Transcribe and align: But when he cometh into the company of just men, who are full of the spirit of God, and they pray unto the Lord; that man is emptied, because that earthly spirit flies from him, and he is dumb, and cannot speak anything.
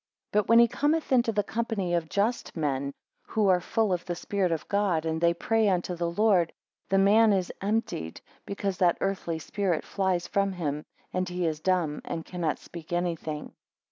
But 0.31 0.47
when 0.49 0.57
he 0.57 0.67
cometh 0.67 1.11
into 1.11 1.31
the 1.31 1.43
company 1.43 1.93
of 1.93 2.09
just 2.09 2.57
men, 2.57 2.91
who 3.27 3.47
are 3.49 3.61
full 3.61 3.93
of 3.93 4.03
the 4.03 4.15
spirit 4.15 4.51
of 4.51 4.67
God, 4.67 5.05
and 5.05 5.21
they 5.21 5.31
pray 5.31 5.69
unto 5.69 5.93
the 5.93 6.09
Lord; 6.09 6.51
that 6.89 6.97
man 6.97 7.31
is 7.31 7.51
emptied, 7.61 8.19
because 8.43 8.77
that 8.79 8.97
earthly 8.99 9.37
spirit 9.37 9.83
flies 9.85 10.25
from 10.25 10.53
him, 10.53 10.85
and 11.13 11.29
he 11.29 11.45
is 11.45 11.59
dumb, 11.59 12.01
and 12.03 12.25
cannot 12.25 12.57
speak 12.57 12.91
anything. 12.91 13.53